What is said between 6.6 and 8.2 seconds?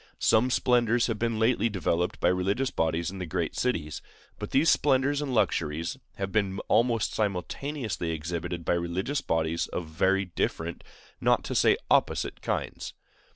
almost simultaneously